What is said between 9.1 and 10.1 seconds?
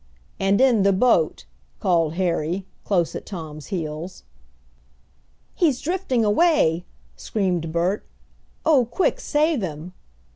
save him!"